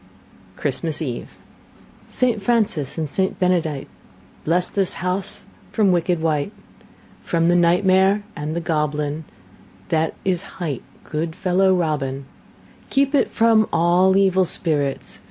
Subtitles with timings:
[0.55, 1.37] Christmas Eve
[2.09, 3.87] Saint Francis and Saint Benedight
[4.45, 6.51] Blesse this house from wicked wight,
[7.21, 9.25] From the night mare and the goblin,
[9.89, 12.25] That is hight good fellow Robin;
[12.89, 15.19] Keep it from all evil spirits.